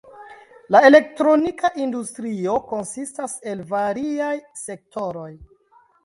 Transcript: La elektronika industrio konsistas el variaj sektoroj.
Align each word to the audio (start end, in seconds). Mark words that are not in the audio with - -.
La 0.75 0.79
elektronika 0.87 1.69
industrio 1.83 2.55
konsistas 2.71 3.35
el 3.51 3.61
variaj 3.73 4.31
sektoroj. 4.63 5.29